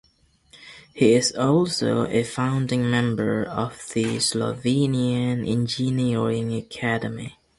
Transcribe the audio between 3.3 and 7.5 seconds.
of the Slovenian Engineering Academy.